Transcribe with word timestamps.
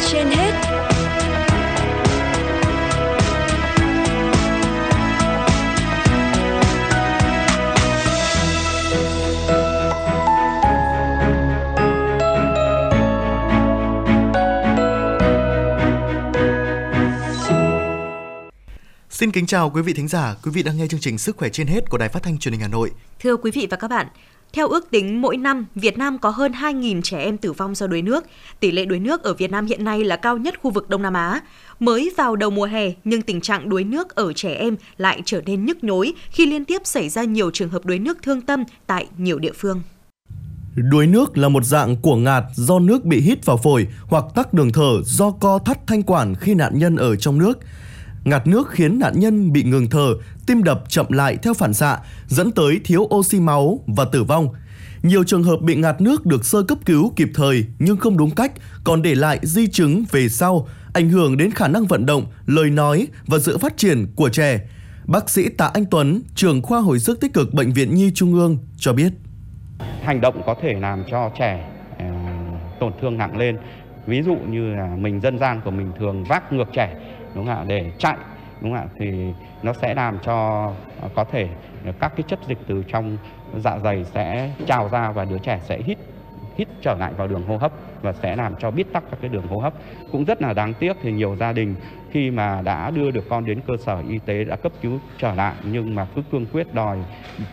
trên 0.00 0.26
hết 0.30 0.52
Xin 19.10 19.32
kính 19.32 19.46
chào 19.46 19.70
quý 19.70 19.82
vị 19.82 19.92
thính 19.92 20.08
giả, 20.08 20.34
quý 20.44 20.50
vị 20.50 20.62
đang 20.62 20.76
nghe 20.76 20.86
chương 20.86 21.00
trình 21.00 21.18
Sức 21.18 21.36
khỏe 21.36 21.48
trên 21.48 21.66
hết 21.66 21.90
của 21.90 21.98
Đài 21.98 22.08
Phát 22.08 22.22
thanh 22.22 22.38
Truyền 22.38 22.52
hình 22.52 22.60
Hà 22.60 22.68
Nội. 22.68 22.90
Thưa 23.20 23.36
quý 23.36 23.50
vị 23.50 23.66
và 23.70 23.76
các 23.76 23.88
bạn, 23.88 24.06
theo 24.52 24.68
ước 24.68 24.90
tính 24.90 25.20
mỗi 25.22 25.36
năm, 25.36 25.66
Việt 25.74 25.98
Nam 25.98 26.18
có 26.18 26.30
hơn 26.30 26.52
2.000 26.52 27.02
trẻ 27.02 27.18
em 27.18 27.38
tử 27.38 27.52
vong 27.52 27.74
do 27.74 27.86
đuối 27.86 28.02
nước. 28.02 28.24
Tỷ 28.60 28.70
lệ 28.70 28.84
đuối 28.84 28.98
nước 28.98 29.22
ở 29.22 29.34
Việt 29.34 29.50
Nam 29.50 29.66
hiện 29.66 29.84
nay 29.84 30.04
là 30.04 30.16
cao 30.16 30.38
nhất 30.38 30.60
khu 30.62 30.70
vực 30.70 30.88
Đông 30.88 31.02
Nam 31.02 31.14
Á. 31.14 31.40
Mới 31.80 32.12
vào 32.16 32.36
đầu 32.36 32.50
mùa 32.50 32.64
hè, 32.64 32.92
nhưng 33.04 33.22
tình 33.22 33.40
trạng 33.40 33.68
đuối 33.68 33.84
nước 33.84 34.14
ở 34.14 34.32
trẻ 34.32 34.54
em 34.54 34.76
lại 34.96 35.22
trở 35.24 35.40
nên 35.46 35.64
nhức 35.64 35.84
nhối 35.84 36.12
khi 36.30 36.46
liên 36.46 36.64
tiếp 36.64 36.82
xảy 36.84 37.08
ra 37.08 37.24
nhiều 37.24 37.50
trường 37.50 37.68
hợp 37.68 37.86
đuối 37.86 37.98
nước 37.98 38.18
thương 38.22 38.40
tâm 38.40 38.64
tại 38.86 39.06
nhiều 39.18 39.38
địa 39.38 39.52
phương. 39.52 39.82
Đuối 40.76 41.06
nước 41.06 41.38
là 41.38 41.48
một 41.48 41.64
dạng 41.64 41.96
của 41.96 42.16
ngạt 42.16 42.44
do 42.54 42.78
nước 42.78 43.04
bị 43.04 43.20
hít 43.20 43.46
vào 43.46 43.56
phổi 43.56 43.86
hoặc 44.06 44.24
tắc 44.34 44.54
đường 44.54 44.72
thở 44.72 45.02
do 45.04 45.30
co 45.30 45.58
thắt 45.58 45.86
thanh 45.86 46.02
quản 46.02 46.34
khi 46.34 46.54
nạn 46.54 46.78
nhân 46.78 46.96
ở 46.96 47.16
trong 47.16 47.38
nước. 47.38 47.58
Ngạt 48.24 48.46
nước 48.46 48.70
khiến 48.70 48.98
nạn 48.98 49.12
nhân 49.20 49.52
bị 49.52 49.62
ngừng 49.62 49.90
thở, 49.90 50.14
tim 50.46 50.62
đập 50.62 50.84
chậm 50.88 51.06
lại 51.08 51.36
theo 51.42 51.54
phản 51.54 51.74
xạ, 51.74 51.98
dẫn 52.28 52.50
tới 52.52 52.80
thiếu 52.84 53.02
oxy 53.02 53.40
máu 53.40 53.80
và 53.86 54.04
tử 54.04 54.24
vong. 54.24 54.48
Nhiều 55.02 55.24
trường 55.24 55.42
hợp 55.42 55.56
bị 55.60 55.74
ngạt 55.74 56.00
nước 56.00 56.26
được 56.26 56.44
sơ 56.44 56.62
cấp 56.62 56.78
cứu 56.84 57.12
kịp 57.16 57.28
thời 57.34 57.64
nhưng 57.78 57.96
không 57.96 58.16
đúng 58.16 58.30
cách, 58.30 58.52
còn 58.84 59.02
để 59.02 59.14
lại 59.14 59.38
di 59.42 59.66
chứng 59.66 60.04
về 60.10 60.28
sau, 60.28 60.68
ảnh 60.92 61.10
hưởng 61.10 61.36
đến 61.36 61.50
khả 61.50 61.68
năng 61.68 61.86
vận 61.86 62.06
động, 62.06 62.26
lời 62.46 62.70
nói 62.70 63.06
và 63.26 63.38
sự 63.38 63.58
phát 63.58 63.76
triển 63.76 64.06
của 64.16 64.28
trẻ. 64.28 64.60
Bác 65.06 65.30
sĩ 65.30 65.48
Tạ 65.48 65.70
Anh 65.74 65.84
Tuấn, 65.90 66.22
trưởng 66.34 66.62
khoa 66.62 66.80
hồi 66.80 66.98
sức 66.98 67.20
tích 67.20 67.32
cực 67.34 67.54
Bệnh 67.54 67.72
viện 67.72 67.94
Nhi 67.94 68.10
Trung 68.14 68.34
ương 68.34 68.58
cho 68.78 68.92
biết. 68.92 69.12
Hành 70.02 70.20
động 70.20 70.42
có 70.46 70.54
thể 70.62 70.72
làm 70.72 71.04
cho 71.10 71.30
trẻ 71.38 71.68
ờ, 71.98 72.06
tổn 72.80 72.92
thương 73.00 73.18
nặng 73.18 73.36
lên. 73.36 73.56
Ví 74.06 74.22
dụ 74.22 74.36
như 74.36 74.74
là 74.74 74.96
mình, 74.96 75.20
dân 75.20 75.38
gian 75.38 75.60
của 75.64 75.70
mình 75.70 75.92
thường 75.98 76.24
vác 76.24 76.52
ngược 76.52 76.72
trẻ, 76.72 76.96
đúng 77.34 77.46
không 77.46 77.56
ạ, 77.56 77.64
để 77.66 77.92
chạy, 77.98 78.16
đúng 78.60 78.72
không 78.72 78.80
ạ, 78.80 78.86
thì 78.98 79.32
nó 79.62 79.72
sẽ 79.72 79.94
làm 79.94 80.18
cho 80.22 80.66
ờ, 81.00 81.08
có 81.14 81.24
thể 81.24 81.48
các 82.00 82.12
cái 82.16 82.24
chất 82.28 82.38
dịch 82.46 82.58
từ 82.66 82.84
trong 82.88 83.18
dạ 83.56 83.78
dày 83.78 84.04
sẽ 84.04 84.50
trào 84.66 84.88
ra 84.88 85.10
và 85.10 85.24
đứa 85.24 85.38
trẻ 85.38 85.60
sẽ 85.64 85.78
hít 85.84 85.98
hít 86.56 86.68
trở 86.82 86.94
lại 86.94 87.12
vào 87.16 87.28
đường 87.28 87.46
hô 87.46 87.56
hấp 87.56 87.72
và 88.02 88.12
sẽ 88.12 88.36
làm 88.36 88.54
cho 88.58 88.70
bít 88.70 88.86
tắc 88.92 89.04
các 89.10 89.18
cái 89.20 89.28
đường 89.28 89.46
hô 89.46 89.58
hấp. 89.58 89.74
Cũng 90.12 90.24
rất 90.24 90.42
là 90.42 90.52
đáng 90.52 90.74
tiếc 90.74 90.96
thì 91.02 91.12
nhiều 91.12 91.36
gia 91.36 91.52
đình 91.52 91.74
khi 92.10 92.30
mà 92.30 92.62
đã 92.62 92.90
đưa 92.90 93.10
được 93.10 93.24
con 93.28 93.44
đến 93.44 93.60
cơ 93.66 93.74
sở 93.86 94.02
y 94.08 94.18
tế 94.18 94.44
đã 94.44 94.56
cấp 94.56 94.72
cứu 94.82 94.98
trở 95.18 95.34
lại 95.34 95.54
nhưng 95.64 95.94
mà 95.94 96.06
cứ 96.14 96.22
cương 96.32 96.46
quyết 96.46 96.74
đòi 96.74 96.98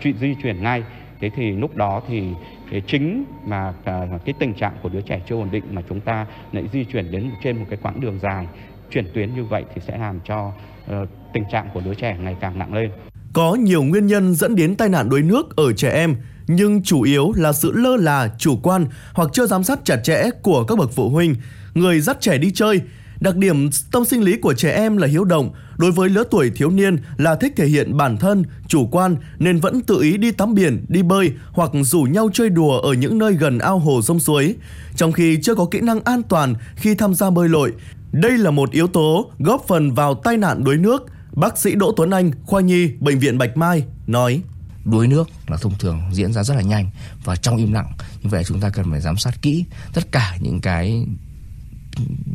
chuyện 0.02 0.18
di 0.18 0.36
chuyển 0.44 0.64
ngay. 0.64 0.84
Thế 1.20 1.30
thì 1.30 1.52
lúc 1.52 1.76
đó 1.76 2.02
thì 2.08 2.24
cái 2.72 2.82
chính 2.88 3.26
à, 3.50 3.74
mà 3.86 4.18
cái 4.26 4.34
tình 4.40 4.54
trạng 4.54 4.74
của 4.84 4.90
đứa 4.90 5.02
trẻ 5.02 5.22
chưa 5.30 5.36
ổn 5.36 5.52
định 5.52 5.64
mà 5.72 5.82
chúng 5.90 6.00
ta 6.00 6.26
lại 6.52 6.64
di 6.74 6.84
chuyển 6.84 7.12
đến 7.12 7.32
trên 7.44 7.58
một 7.58 7.66
cái 7.70 7.80
quãng 7.82 8.02
đường 8.02 8.20
dài 8.22 8.48
chuyển 8.92 9.06
tuyến 9.14 9.36
như 9.36 9.44
vậy 9.44 9.64
thì 9.76 9.82
sẽ 9.88 9.98
làm 9.98 10.20
cho 10.28 10.48
uh, 10.48 11.10
tình 11.34 11.44
trạng 11.52 11.70
của 11.74 11.82
đứa 11.82 11.94
trẻ 11.94 12.18
ngày 12.20 12.36
càng 12.42 12.60
nặng 12.60 12.74
lên. 12.74 12.92
Có 13.34 13.56
nhiều 13.56 13.84
nguyên 13.84 14.08
nhân 14.08 14.36
dẫn 14.36 14.56
đến 14.56 14.76
tai 14.76 14.90
nạn 14.90 15.10
đuối 15.10 15.22
nước 15.22 15.56
ở 15.56 15.74
trẻ 15.74 15.92
em, 15.92 16.16
nhưng 16.48 16.84
chủ 16.84 17.02
yếu 17.02 17.32
là 17.36 17.54
sự 17.54 17.72
lơ 17.76 17.96
là, 17.96 18.30
chủ 18.38 18.60
quan 18.64 18.86
hoặc 19.14 19.30
chưa 19.34 19.46
giám 19.46 19.64
sát 19.64 19.80
chặt 19.84 19.98
chẽ 20.04 20.24
của 20.42 20.64
các 20.64 20.78
bậc 20.78 20.92
phụ 20.92 21.10
huynh, 21.10 21.36
người 21.74 22.00
dắt 22.00 22.18
trẻ 22.22 22.38
đi 22.38 22.52
chơi. 22.52 22.82
Đặc 23.20 23.36
điểm 23.36 23.70
tâm 23.92 24.06
sinh 24.06 24.24
lý 24.24 24.38
của 24.38 24.54
trẻ 24.54 24.72
em 24.72 24.98
là 24.98 25.08
hiếu 25.08 25.24
động, 25.24 25.52
đối 25.78 25.92
với 25.92 26.10
lứa 26.10 26.24
tuổi 26.32 26.50
thiếu 26.50 26.70
niên 26.70 26.98
là 27.18 27.36
thích 27.36 27.54
thể 27.56 27.66
hiện 27.66 27.98
bản 27.98 28.18
thân, 28.18 28.44
chủ 28.68 28.88
quan 28.92 29.16
nên 29.40 29.60
vẫn 29.60 29.82
tự 29.82 30.02
ý 30.02 30.18
đi 30.18 30.32
tắm 30.32 30.54
biển, 30.56 30.86
đi 30.88 31.04
bơi 31.04 31.32
hoặc 31.52 31.72
rủ 31.82 32.02
nhau 32.02 32.30
chơi 32.34 32.50
đùa 32.50 32.80
ở 32.80 32.94
những 32.94 33.18
nơi 33.18 33.34
gần 33.34 33.60
ao 33.60 33.80
hồ 33.80 34.02
sông 34.02 34.20
suối, 34.20 34.56
trong 34.96 35.12
khi 35.12 35.40
chưa 35.42 35.56
có 35.56 35.66
kỹ 35.66 35.80
năng 35.82 36.04
an 36.04 36.22
toàn 36.24 36.56
khi 36.76 36.96
tham 36.96 37.14
gia 37.14 37.30
bơi 37.30 37.50
lội 37.50 37.74
đây 38.12 38.38
là 38.38 38.52
một 38.52 38.72
yếu 38.72 38.88
tố 38.88 39.32
góp 39.40 39.66
phần 39.68 39.94
vào 39.94 40.16
tai 40.16 40.38
nạn 40.38 40.64
đuối 40.64 40.78
nước, 40.78 41.06
bác 41.32 41.58
sĩ 41.58 41.76
Đỗ 41.76 41.94
Tuấn 41.98 42.10
Anh, 42.10 42.32
khoa 42.46 42.62
nhi, 42.62 42.92
bệnh 43.00 43.20
viện 43.20 43.38
Bạch 43.38 43.58
Mai 43.58 43.84
nói. 44.08 44.42
Đuối 44.86 45.08
nước 45.08 45.30
là 45.48 45.58
thông 45.58 45.78
thường 45.80 46.02
diễn 46.12 46.34
ra 46.34 46.44
rất 46.44 46.54
là 46.54 46.62
nhanh 46.62 46.90
và 47.24 47.36
trong 47.36 47.58
im 47.58 47.74
lặng. 47.74 47.92
Như 48.24 48.30
vậy 48.30 48.44
chúng 48.44 48.60
ta 48.60 48.70
cần 48.70 48.92
phải 48.92 49.02
giám 49.02 49.18
sát 49.18 49.42
kỹ 49.42 49.66
tất 49.94 50.12
cả 50.12 50.38
những 50.42 50.62
cái 50.62 51.06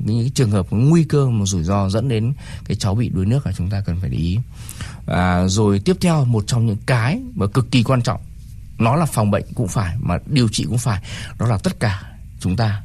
những 0.04 0.20
cái 0.20 0.30
trường 0.34 0.50
hợp 0.50 0.66
nguy 0.70 1.04
cơ 1.04 1.30
một 1.30 1.46
rủi 1.46 1.64
ro 1.64 1.88
dẫn 1.88 2.08
đến 2.08 2.32
cái 2.64 2.76
cháu 2.76 2.94
bị 2.94 3.08
đuối 3.08 3.26
nước 3.26 3.46
là 3.46 3.52
chúng 3.52 3.70
ta 3.70 3.80
cần 3.80 4.00
phải 4.00 4.10
để 4.10 4.18
ý. 4.18 4.38
À, 5.06 5.48
rồi 5.48 5.78
tiếp 5.78 5.96
theo 6.00 6.24
một 6.24 6.44
trong 6.46 6.66
những 6.66 6.76
cái 6.86 7.20
mà 7.34 7.46
cực 7.46 7.70
kỳ 7.70 7.82
quan 7.82 8.02
trọng 8.02 8.20
nó 8.78 8.96
là 8.96 9.06
phòng 9.06 9.30
bệnh 9.30 9.44
cũng 9.54 9.68
phải 9.68 9.96
mà 10.00 10.18
điều 10.26 10.48
trị 10.48 10.64
cũng 10.64 10.78
phải 10.78 11.02
đó 11.38 11.46
là 11.46 11.58
tất 11.58 11.80
cả 11.80 12.02
chúng 12.40 12.56
ta 12.56 12.82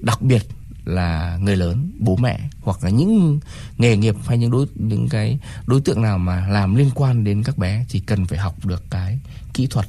đặc 0.00 0.22
biệt 0.22 0.42
là 0.84 1.38
người 1.42 1.56
lớn 1.56 1.90
bố 1.98 2.16
mẹ 2.16 2.40
hoặc 2.60 2.84
là 2.84 2.90
những 2.90 3.40
nghề 3.78 3.96
nghiệp 3.96 4.14
hay 4.26 4.38
những 4.38 4.50
đối 4.50 4.66
những 4.74 5.08
cái 5.08 5.38
đối 5.66 5.80
tượng 5.80 6.02
nào 6.02 6.18
mà 6.18 6.48
làm 6.48 6.74
liên 6.74 6.90
quan 6.94 7.24
đến 7.24 7.42
các 7.42 7.58
bé 7.58 7.84
thì 7.88 8.00
cần 8.00 8.26
phải 8.26 8.38
học 8.38 8.66
được 8.66 8.82
cái 8.90 9.18
kỹ 9.54 9.66
thuật 9.66 9.86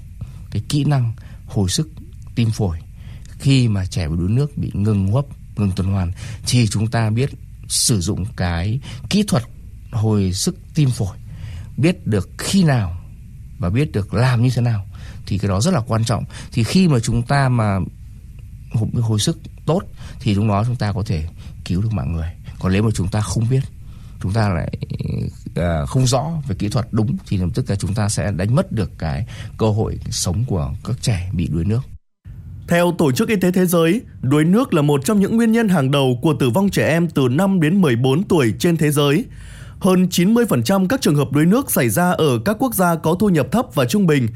cái 0.52 0.62
kỹ 0.70 0.84
năng 0.84 1.14
hồi 1.46 1.70
sức 1.70 1.90
tim 2.36 2.52
phổi 2.52 2.78
khi 3.40 3.68
mà 3.68 3.86
trẻ 3.86 4.08
bị 4.08 4.16
đuối 4.20 4.30
nước 4.30 4.58
bị 4.58 4.72
ngừng 4.74 5.08
hô 5.08 5.16
hấp 5.16 5.26
ngừng 5.60 5.72
tuần 5.72 5.92
hoàn 5.92 6.12
thì 6.48 6.68
chúng 6.68 6.88
ta 6.88 7.10
biết 7.10 7.30
sử 7.68 8.02
dụng 8.02 8.26
cái 8.36 8.80
kỹ 9.10 9.24
thuật 9.28 9.44
hồi 9.92 10.34
sức 10.34 10.56
tim 10.76 10.90
phổi 10.90 11.18
biết 11.78 12.08
được 12.08 12.30
khi 12.38 12.64
nào 12.64 12.98
và 13.60 13.70
biết 13.70 13.92
được 13.92 14.14
làm 14.14 14.44
như 14.44 14.50
thế 14.56 14.62
nào 14.62 14.86
thì 15.26 15.38
cái 15.38 15.50
đó 15.50 15.62
rất 15.62 15.74
là 15.74 15.80
quan 15.88 16.06
trọng 16.06 16.24
thì 16.52 16.64
khi 16.64 16.88
mà 16.88 17.00
chúng 17.00 17.24
ta 17.24 17.50
mà 17.50 17.80
hồi, 18.74 18.90
hồi 19.02 19.20
sức 19.20 19.38
tốt 19.66 19.82
thì 20.20 20.36
lúc 20.36 20.46
đó 20.48 20.64
chúng 20.68 20.76
ta 20.76 20.92
có 20.92 21.04
thể 21.06 21.28
cứu 21.66 21.82
được 21.82 21.94
mạng 21.94 22.14
người 22.14 22.30
còn 22.60 22.74
nếu 22.74 22.84
mà 22.84 22.90
chúng 22.94 23.08
ta 23.08 23.22
không 23.22 23.50
biết 23.50 23.64
chúng 24.22 24.34
ta 24.34 24.50
lại 24.50 24.78
uh, 25.60 25.90
không 25.90 26.08
rõ 26.08 26.32
về 26.48 26.56
kỹ 26.60 26.70
thuật 26.70 26.88
đúng 26.92 27.18
thì 27.28 27.38
lập 27.38 27.50
tức 27.54 27.70
là 27.70 27.76
chúng 27.76 27.94
ta 27.94 28.10
sẽ 28.10 28.32
đánh 28.32 28.56
mất 28.56 28.72
được 28.72 28.92
cái 28.98 29.26
cơ 29.58 29.70
hội 29.70 30.00
sống 30.10 30.46
của 30.48 30.74
các 30.84 30.96
trẻ 31.02 31.30
bị 31.34 31.48
đuối 31.48 31.66
nước. 31.66 31.82
Theo 32.70 32.96
Tổ 32.98 33.12
chức 33.12 33.30
Y 33.30 33.36
tế 33.36 33.52
Thế 33.52 33.66
giới, 33.66 34.02
đuối 34.22 34.46
nước 34.46 34.74
là 34.74 34.82
một 34.82 35.06
trong 35.06 35.20
những 35.20 35.38
nguyên 35.38 35.52
nhân 35.52 35.70
hàng 35.70 35.92
đầu 35.92 36.20
của 36.22 36.34
tử 36.34 36.50
vong 36.50 36.70
trẻ 36.70 36.88
em 36.88 37.10
từ 37.10 37.28
5 37.30 37.60
đến 37.60 37.82
14 37.82 38.24
tuổi 38.24 38.54
trên 38.60 38.78
thế 38.78 38.92
giới. 38.92 39.26
Hơn 39.80 40.08
90% 40.12 40.88
các 40.88 41.02
trường 41.02 41.16
hợp 41.16 41.32
đuối 41.32 41.46
nước 41.46 41.72
xảy 41.72 41.90
ra 41.90 42.12
ở 42.12 42.40
các 42.46 42.56
quốc 42.60 42.74
gia 42.74 42.96
có 42.96 43.16
thu 43.20 43.30
nhập 43.30 43.48
thấp 43.52 43.66
và 43.76 43.86
trung 43.86 44.08
bình. 44.08 44.28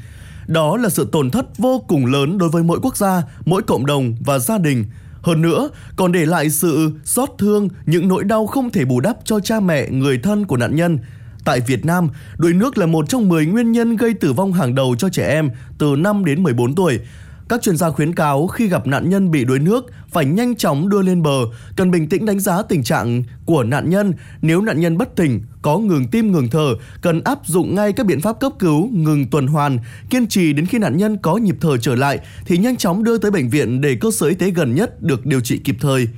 Đó 0.46 0.76
là 0.76 0.88
sự 0.88 1.08
tổn 1.12 1.30
thất 1.30 1.58
vô 1.58 1.84
cùng 1.88 2.06
lớn 2.06 2.38
đối 2.38 2.48
với 2.48 2.62
mỗi 2.62 2.78
quốc 2.82 2.96
gia, 2.96 3.22
mỗi 3.44 3.62
cộng 3.62 3.86
đồng 3.86 4.14
và 4.20 4.38
gia 4.38 4.58
đình. 4.58 4.84
Hơn 5.22 5.42
nữa, 5.42 5.68
còn 5.96 6.12
để 6.12 6.26
lại 6.26 6.50
sự 6.50 6.90
xót 7.04 7.28
thương, 7.38 7.68
những 7.86 8.08
nỗi 8.08 8.24
đau 8.24 8.46
không 8.46 8.70
thể 8.70 8.84
bù 8.84 9.00
đắp 9.00 9.16
cho 9.24 9.40
cha 9.40 9.60
mẹ, 9.60 9.88
người 9.90 10.18
thân 10.18 10.46
của 10.46 10.56
nạn 10.56 10.76
nhân. 10.76 10.98
Tại 11.44 11.60
Việt 11.60 11.84
Nam, 11.84 12.08
đuối 12.36 12.52
nước 12.52 12.78
là 12.78 12.86
một 12.86 13.08
trong 13.08 13.28
10 13.28 13.46
nguyên 13.46 13.72
nhân 13.72 13.96
gây 13.96 14.14
tử 14.14 14.32
vong 14.32 14.52
hàng 14.52 14.74
đầu 14.74 14.94
cho 14.98 15.08
trẻ 15.08 15.28
em 15.28 15.50
từ 15.78 15.96
5 15.98 16.24
đến 16.24 16.42
14 16.42 16.74
tuổi. 16.74 17.00
Các 17.48 17.62
chuyên 17.62 17.76
gia 17.76 17.90
khuyến 17.90 18.14
cáo 18.14 18.46
khi 18.46 18.68
gặp 18.68 18.86
nạn 18.86 19.10
nhân 19.10 19.30
bị 19.30 19.44
đuối 19.44 19.58
nước 19.58 19.86
phải 20.10 20.24
nhanh 20.24 20.56
chóng 20.56 20.88
đưa 20.88 21.02
lên 21.02 21.22
bờ, 21.22 21.38
cần 21.76 21.90
bình 21.90 22.08
tĩnh 22.08 22.26
đánh 22.26 22.40
giá 22.40 22.62
tình 22.62 22.82
trạng 22.82 23.22
của 23.46 23.62
nạn 23.62 23.90
nhân. 23.90 24.12
Nếu 24.42 24.60
nạn 24.60 24.80
nhân 24.80 24.98
bất 24.98 25.16
tỉnh, 25.16 25.40
có 25.62 25.78
ngừng 25.78 26.06
tim 26.08 26.32
ngừng 26.32 26.48
thở, 26.50 26.74
cần 27.02 27.20
áp 27.24 27.38
dụng 27.44 27.74
ngay 27.74 27.92
các 27.92 28.06
biện 28.06 28.20
pháp 28.20 28.40
cấp 28.40 28.52
cứu, 28.58 28.88
ngừng 28.92 29.26
tuần 29.30 29.46
hoàn, 29.46 29.78
kiên 30.10 30.26
trì 30.26 30.52
đến 30.52 30.66
khi 30.66 30.78
nạn 30.78 30.96
nhân 30.96 31.16
có 31.22 31.36
nhịp 31.36 31.56
thở 31.60 31.76
trở 31.76 31.94
lại 31.94 32.18
thì 32.46 32.58
nhanh 32.58 32.76
chóng 32.76 33.04
đưa 33.04 33.18
tới 33.18 33.30
bệnh 33.30 33.48
viện 33.48 33.80
để 33.80 33.96
cơ 34.00 34.10
sở 34.10 34.26
y 34.26 34.34
tế 34.34 34.50
gần 34.50 34.74
nhất 34.74 35.02
được 35.02 35.26
điều 35.26 35.40
trị 35.40 35.58
kịp 35.58 35.76
thời. 35.80 36.08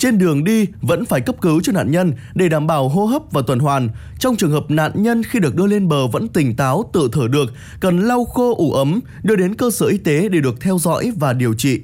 Trên 0.00 0.18
đường 0.18 0.44
đi 0.44 0.66
vẫn 0.82 1.04
phải 1.04 1.20
cấp 1.20 1.36
cứu 1.40 1.60
cho 1.60 1.72
nạn 1.72 1.90
nhân 1.90 2.12
để 2.34 2.48
đảm 2.48 2.66
bảo 2.66 2.88
hô 2.88 3.06
hấp 3.06 3.22
và 3.30 3.42
tuần 3.46 3.58
hoàn. 3.58 3.88
Trong 4.18 4.36
trường 4.36 4.50
hợp 4.50 4.70
nạn 4.70 4.92
nhân 4.94 5.22
khi 5.22 5.38
được 5.38 5.56
đưa 5.56 5.66
lên 5.66 5.88
bờ 5.88 6.06
vẫn 6.06 6.28
tỉnh 6.28 6.56
táo 6.56 6.90
tự 6.92 7.08
thở 7.12 7.28
được, 7.28 7.52
cần 7.80 8.00
lau 8.00 8.24
khô 8.24 8.54
ủ 8.54 8.72
ấm, 8.72 9.00
đưa 9.22 9.36
đến 9.36 9.54
cơ 9.54 9.70
sở 9.70 9.86
y 9.86 9.98
tế 9.98 10.28
để 10.28 10.40
được 10.40 10.60
theo 10.60 10.78
dõi 10.78 11.12
và 11.16 11.32
điều 11.32 11.54
trị. 11.54 11.80